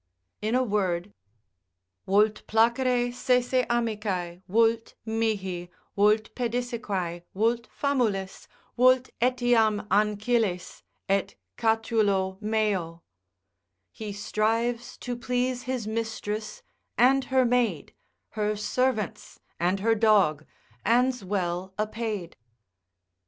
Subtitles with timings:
[0.41, 1.13] In a word,
[2.07, 12.41] Vult placere sese amicae, vult mihi, vult pedissequae, Vult famulis, vult etiam ancillis, et catulo
[12.41, 13.03] meo.
[13.91, 16.63] He strives to please his mistress,
[16.97, 17.93] and her maid,
[18.29, 20.47] Her servants, and her dog,
[20.83, 22.33] and's well apaid.